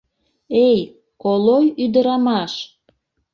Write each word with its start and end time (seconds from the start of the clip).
—Эй, 0.65 0.79
колой 1.21 1.65
ӱдырамаш! 1.83 2.53